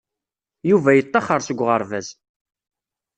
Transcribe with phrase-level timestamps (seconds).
[0.69, 2.07] Yuba yeṭṭaxer seg uɣerbaz.